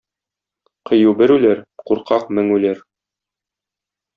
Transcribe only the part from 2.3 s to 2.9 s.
мең үләр.